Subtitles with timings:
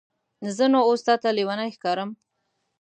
[0.55, 2.09] زه نو اوس تاته لیونی ښکارم؟